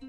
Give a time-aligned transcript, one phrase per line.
[0.00, 0.06] 马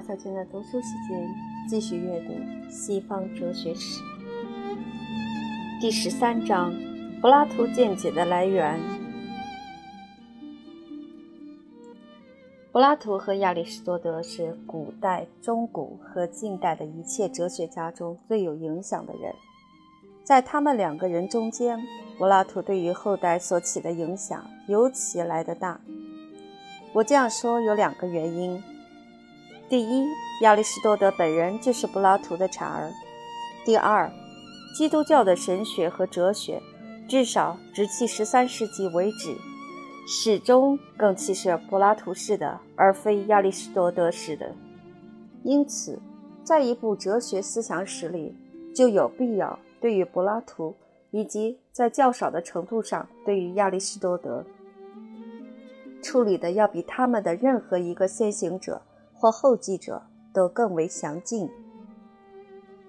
[0.00, 1.28] 小娟的读书时间，
[1.68, 2.34] 继续阅读
[2.68, 4.02] 西方哲学史
[5.80, 6.72] 第十三章：
[7.20, 8.80] 柏拉图见解的来源。
[12.72, 19.34] 柏拉图和亚里士多德是古代、中古和近代的一切哲学家中最有影响的人。
[20.24, 21.78] 在他们两个人中间，
[22.18, 25.78] 柏拉图对于后代所起的影响尤其来得大。
[26.94, 28.62] 我这样说有两个原因。
[29.68, 30.06] 第一，
[30.40, 32.90] 亚里士多德本人就是柏拉图的产儿；
[33.66, 34.10] 第二，
[34.74, 36.62] 基督教的神学和哲学，
[37.10, 39.34] 至少直至十三世纪为止，
[40.06, 44.54] 始终更其是柏拉图式的，而非亚里士多德式的。
[45.42, 45.98] 因此，
[46.44, 48.36] 在一部哲学思想史里，
[48.72, 50.76] 就有必要对于柏拉图，
[51.10, 54.44] 以及在较少的程度上对于亚里士多德，
[56.00, 58.80] 处理的要比他们的任何一个先行者。
[59.12, 60.02] 或后继者
[60.32, 61.46] 都更为详尽。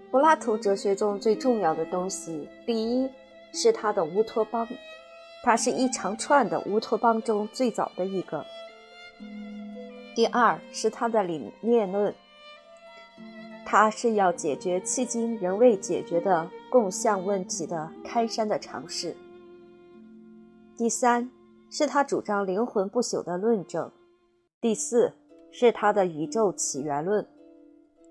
[0.09, 3.09] 柏拉图哲学中最重要的东西，第一
[3.51, 4.67] 是他的乌托邦，
[5.43, 8.43] 它是一长串的乌托邦中最早的一个；
[10.15, 12.13] 第二是他的理念论，
[13.65, 19.15] 它是要解决迄今仍未解决的共相问题的开山的尝试；
[20.77, 21.29] 第三
[21.69, 23.89] 是他主张灵魂不朽的论证；
[24.59, 25.13] 第四。
[25.53, 27.27] 是他的宇宙起源论。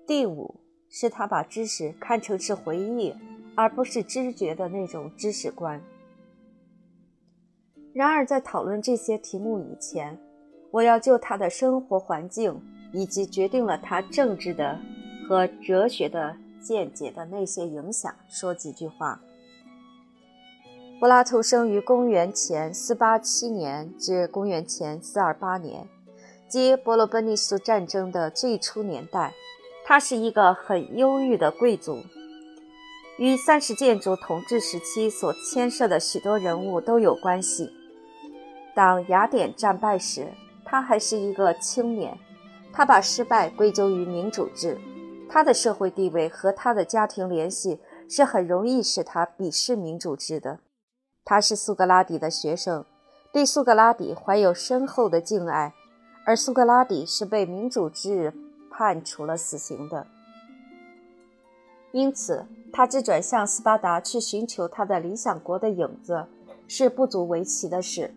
[0.05, 0.59] 第五
[0.91, 3.15] 是他把知识看成是回忆，
[3.61, 5.79] 而不是知觉的那种知识观。
[7.93, 10.17] 然而，在讨论这些题目以前，
[10.71, 12.59] 我要就他的生活环境
[12.91, 14.79] 以及决定了他政治的
[15.27, 19.21] 和哲学的见解的那些影响说几句话。
[20.99, 25.87] 柏拉图生于公元前487年至公元前428年。
[26.47, 29.33] 即伯罗奔尼撒战争的最初年代，
[29.85, 31.99] 他是一个很忧郁的贵族，
[33.21, 37.71] 与三十建筑统治时期所牵涉的许多人物都有关系。
[38.73, 40.27] 当雅典战败时，
[40.65, 42.17] 他还是一个青年，
[42.73, 44.81] 他把失败归咎于民主制。
[45.29, 50.57] 他的社会地位和他的家庭联系是很容易使他鄙视民主制的。
[51.23, 52.83] 他是苏格拉底的学生，
[53.31, 55.75] 对苏格拉底怀有深厚的敬爱。
[56.25, 58.33] 而苏格拉底是被民主制
[58.71, 60.07] 判处了死刑的，
[61.91, 66.25] 因此他只转向斯巴达去寻求他的理想国的影子，
[66.67, 68.13] 是不足为奇的事。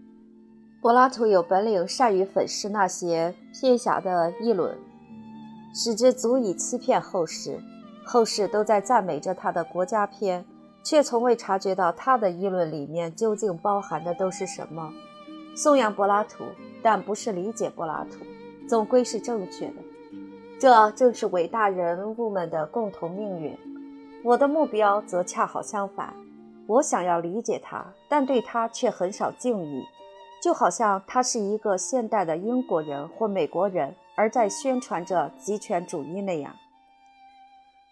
[0.80, 4.76] 柏拉图有本领，善于粉饰那些偏狭的议论，
[5.74, 7.60] 使之足以欺骗后世。
[8.04, 10.44] 后世都在赞美着他的国家篇，
[10.82, 14.92] 却从未察觉到他的议论里面究竟包含的都是什么。
[15.56, 16.44] 颂扬柏拉图。
[16.86, 18.18] 但不是理解柏拉图，
[18.68, 19.76] 总归是正确的。
[20.58, 23.58] 这正是伟大人物们的共同命运。
[24.24, 26.14] 我的目标则恰好相反，
[26.66, 29.84] 我想要理解他，但对他却很少敬意，
[30.42, 36.54] 就好像他是一个现代的英国人或美国人，而在宣传着极权主义那样。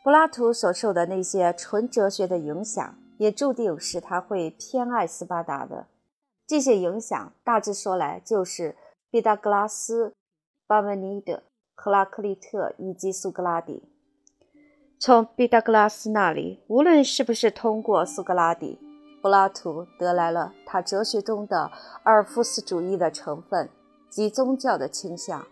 [0.02, 5.86] 柏拉图所受的那些纯哲学的影响，也注定使他会偏爱斯巴达的。
[6.46, 8.76] 这些影响大致说来就是。
[9.10, 10.14] 毕达哥拉斯、
[10.66, 11.42] 巴门尼德、
[11.84, 13.82] 赫拉克利特以及苏格拉底。
[15.00, 18.78] 从毕达哥拉斯那里，无论是不是通过苏格拉底，
[19.20, 21.72] 柏拉图得来了他哲学中的
[22.04, 23.68] 阿尔夫斯主义的成分
[24.08, 25.44] 及宗教的倾向、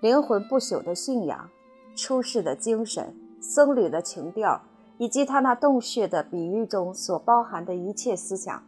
[0.00, 1.50] 灵魂不朽的信仰、
[1.94, 4.58] 出世的精神、僧侣的情调，
[4.96, 8.62] 以及他那洞穴的比喻中所包含的一切思想。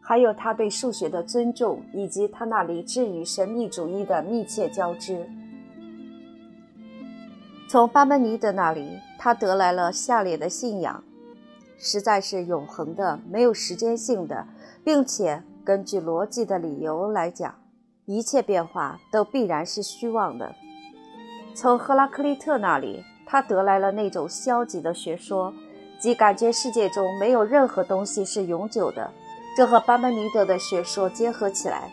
[0.00, 5.28] 还有他对数学的尊重，以及他那理智与神秘主义的密切交织。
[7.74, 11.02] 从巴门尼德那里，他得来了下列的信仰：
[11.76, 14.46] 实在是永恒的，没有时间性的，
[14.84, 17.52] 并且根据逻辑的理由来讲，
[18.04, 20.54] 一切变化都必然是虚妄的。
[21.52, 25.52] 从赫拉克利特那里，他得来了那种消极的学说，
[25.98, 29.10] 即感觉世界中没有任何东西是永久的。
[29.56, 31.90] 这和巴门尼德的学说结合起来，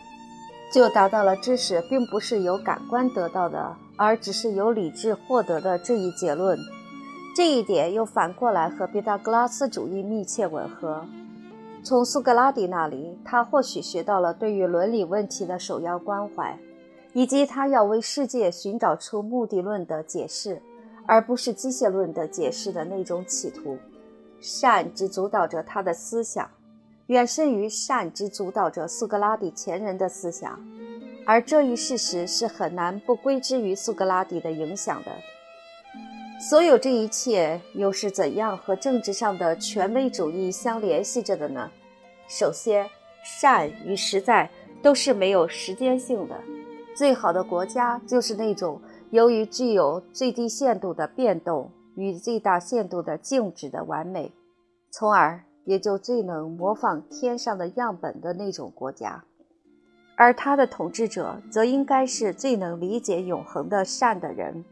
[0.72, 6.58] 就达到了知识并不是由感官得到的，而只是由理智获得的这一结论。
[7.36, 11.06] 这一点又反过来和毕达哥拉斯主义密切吻合。
[11.84, 16.58] 从苏格拉底那里，他或许学到了对于伦理问题的首要关怀，
[17.12, 20.60] 以及他要为世界寻找出目的论的解释，
[21.06, 23.78] 而不是机械论的解释的那种企图。
[24.40, 26.50] 善只主导着他的思想，
[27.06, 30.60] 远胜于善只主导着苏格拉底前人的思想，
[31.24, 35.12] 而这一事实是很难不归之于苏格拉底的影响的。
[36.40, 41.70] 所有这一切又是怎样和政治上的权威主义相联系着的呢？
[42.28, 42.88] 首先，
[43.22, 44.50] 善与实在
[44.82, 46.34] 都是没有时间性的。
[46.96, 48.80] 最好的国家就是那种
[49.10, 54.32] 由于具有最低限度的变动与最大限度的静止的完美，
[54.90, 59.22] 从而也就最能模仿天上的样本的那种国家。
[60.16, 64.64] 而他的统治者则应该是最能理解永恒的善的人。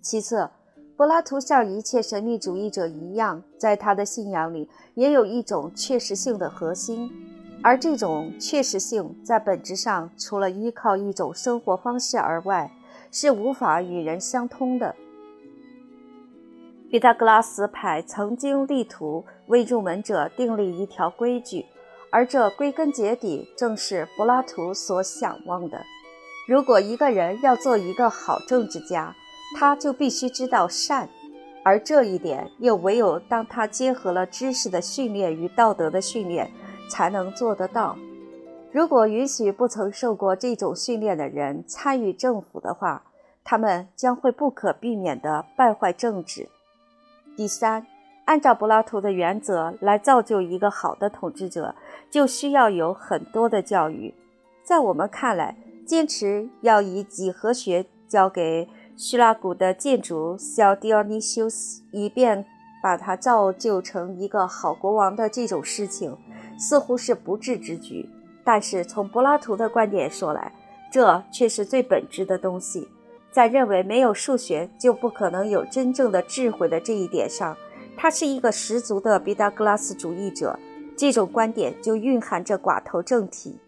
[0.00, 0.48] 其次，
[0.96, 7.10] 柏拉图像一切神秘主义者一样，在他的信仰里也有一种确实性的核心，
[7.62, 12.70] 而这种确实性在本质上，除了依靠一种生活方式而外，
[13.10, 14.94] 是无法与人相通的。
[16.88, 21.66] 毕达哥拉斯派曾经力图为入门者订立一条规矩，
[22.10, 25.84] 而这归根结底正是柏拉图所向往的：
[26.46, 29.14] 如果一个人要做一个好政治家，
[29.56, 31.08] 他就必须知道善，
[31.64, 36.50] 而这一点又唯有当他结合了知识的训练与道德的训练，
[36.88, 37.96] 才能做得到。
[38.72, 43.02] 如果允许不曾受过这种训练的人参与政府的话，
[43.42, 46.48] 他们将会不可避免地败坏政治。
[47.36, 47.86] 第三，
[48.26, 51.74] 按照柏拉图的原则来造就一个好的统治者，
[52.10, 54.14] 就需要有很多的教育。
[54.62, 58.68] 在我们看来，坚持要以几何学教给。
[58.98, 62.46] 叙拉古的建筑小迪奥尼修斯，以便
[62.82, 66.16] 把他造就成一个好国王的这种事情，
[66.58, 68.08] 似乎是不智之举。
[68.42, 70.50] 但是从柏拉图的观点说来，
[70.90, 72.88] 这却是最本质的东西。
[73.30, 77.54] 在认为没有数学就不可能有真正的智慧的这一点上，
[77.96, 80.58] 他是一个十足的毕达哥拉斯主义者。
[80.96, 83.58] 这种观点就蕴含着寡头政体。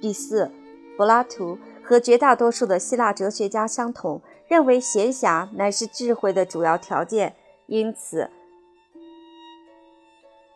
[0.00, 0.50] 第四，
[0.96, 1.58] 柏拉图。
[1.84, 7.34] 和绝大多数的希腊哲学家相同，认为闲暇乃是智慧的主要条件，
[7.66, 8.30] 因此，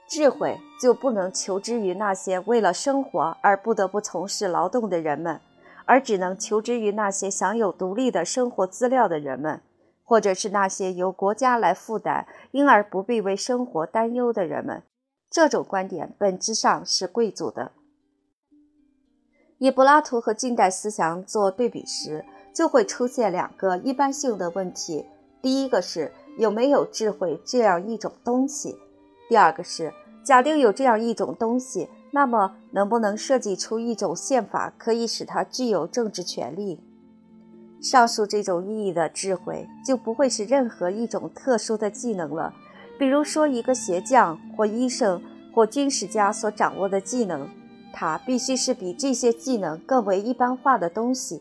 [0.09, 5.41] 智慧就不能求之于那些为了生活而不得不从事劳动的人们，
[5.85, 9.61] 而只能求之于那些享有独立的生活资料的人们，
[10.07, 14.85] 或者是那些由国家来负担，因而不必为生活担忧的人们。
[15.29, 17.73] 这种观点本质上是贵族的。
[19.59, 22.25] 以柏拉图和近代思想做对比时，
[22.55, 25.05] 就会出现两个一般性的问题：
[25.43, 28.77] 第一个是有没有智慧这样一种东西；
[29.29, 29.93] 第二个是
[30.23, 36.81] 假定有这样一种东西，那么能不能设计出一种宪法，可以使它具有政治权利？
[37.81, 42.53] 上述这种意义的智慧，就不会是任何一种特殊的技能了，
[42.99, 45.23] 比如说一个鞋匠或医生
[45.55, 47.49] 或军事家所掌握的技能。
[47.99, 51.41] 它必须是比这些技能更为一般化的东西，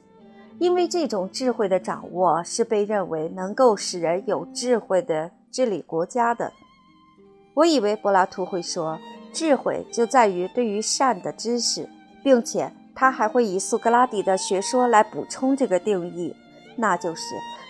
[0.57, 6.53] 因为这种智慧的掌握是被认为能够使人有智慧的治理国家的。
[7.55, 8.97] 我以为柏拉图会说，
[9.33, 11.89] 智慧就在于对于善的知识，
[12.23, 16.33] 并且他还会以苏格拉底的学说来补充这个定义，
[16.77, 17.21] 那就是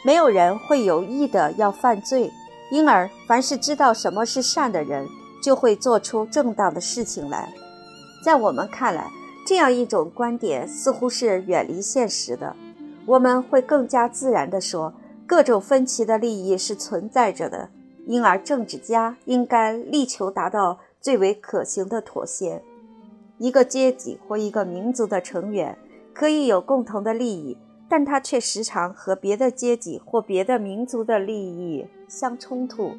[0.05, 2.31] 没有人会有意的要犯罪，
[2.71, 5.07] 因而凡是知道什么是善的人，
[5.41, 7.51] 就会做出正当的事情来。
[8.23, 9.09] 在我们看来，
[9.47, 12.55] 这样一种观点似乎是远离现实的。
[13.07, 14.93] 我们会更加自然地说，
[15.27, 17.69] 各种分歧的利益是存在着的，
[18.05, 22.63] 因而政治家应该力求达到最为可行的妥协。
[23.37, 25.77] 一个阶级或一个民族的成员
[26.13, 27.57] 可以有共同的利益，
[27.89, 32.91] 但他却时常和别的阶级或别的民族的利益相冲突。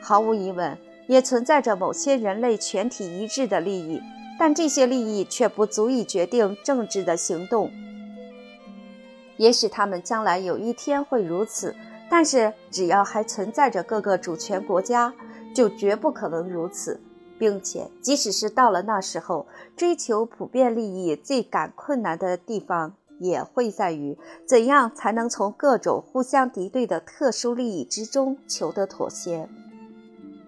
[0.00, 4.00] 毫无疑问，也存在着某些人类全体一致的利益。
[4.38, 7.70] 但这些利益却不足以决定政治的行动。
[9.36, 11.76] 也许他们将来有一天会如此，
[12.10, 15.14] 但是只要还存在着各个主权国家，
[15.54, 17.00] 就绝不可能如此，
[17.42, 29.48] 并且即使是到了那时候，追求普遍利益最感困难的地方，也会在于怎样才能从各种互相敌对的特殊利益之中求得妥协。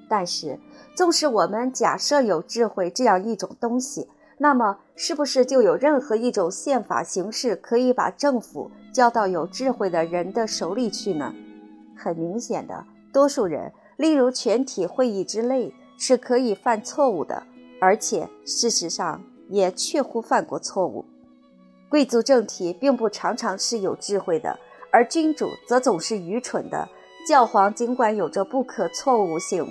[0.09, 0.61] 但是。
[0.95, 4.07] 纵使我们假设有智慧这样一种东西，
[4.39, 11.35] 那么是不是就有任何一种宪法形式可以把政府交到有智慧的人的手里去呢？
[11.97, 17.43] 很明显的，多数人，例如全体会议之类，是可以犯错误的，
[17.81, 21.05] 而且事实上也确乎犯过错误。
[21.89, 24.59] 贵族政体并不常常是有智慧的，
[24.91, 26.89] 而君主则总是愚蠢的。
[27.27, 29.67] 教皇尽管有着不可错误性，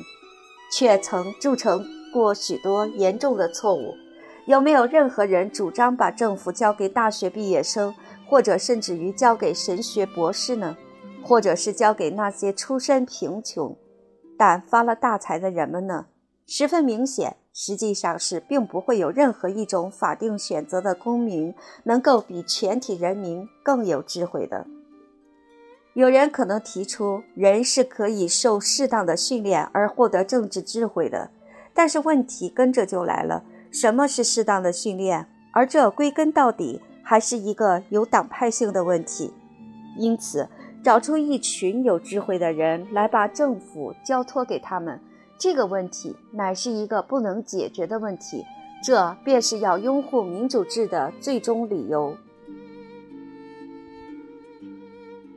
[0.72, 3.94] 却曾铸成过许多严重的错误。
[4.46, 7.94] 有没有任何人主张把政府交给大学毕业生，
[8.27, 10.75] 或者甚至于交给神学博士呢？
[11.24, 13.77] 或者是交给那些出身贫穷
[14.38, 16.08] 但发了大财的人们呢？
[16.46, 24.66] 十分明显，实际上是并不会有任何一种法定选择的公民能够比全体人民更有智慧的。
[25.94, 31.30] 有人可能提出，人是可以受适当的训练而获得政治智慧的，
[31.74, 35.28] 但是问题跟着就来了：什么是适当的训练？
[35.52, 39.32] 而这归根到底还是一个有党派性的问题。
[39.96, 40.50] 因此，
[40.84, 45.00] 找出一群有智慧的人来把政府交托给他们。
[45.44, 48.46] 这个问题乃是一个不能解决的问题，
[48.82, 52.16] 这便是要拥护民主制的最终理由。